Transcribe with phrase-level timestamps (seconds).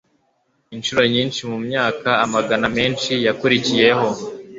[0.75, 4.07] incuro nyinshi mu myaka amagana menshi yakurikiyeho